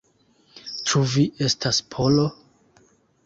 Ĉu 0.91 1.01
vi 1.11 1.25
estas 1.49 1.81
Polo? 1.97 2.27